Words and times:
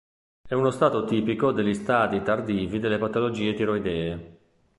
È 0.47 0.55
uno 0.55 0.71
stato 0.71 1.05
tipico 1.05 1.51
degli 1.51 1.75
stadi 1.75 2.23
tardivi 2.23 2.79
delle 2.79 2.97
patologie 2.97 3.53
tiroidee. 3.53 4.39